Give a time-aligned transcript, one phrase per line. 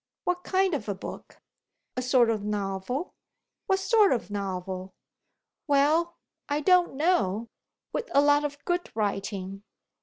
[0.23, 1.39] "What kind of a book?"
[1.95, 3.13] "A sort of novel."
[3.67, 4.95] "What sort of novel?"
[5.67, 6.17] "Well,
[6.49, 7.49] I don't know
[7.93, 9.61] with a lot of good writing."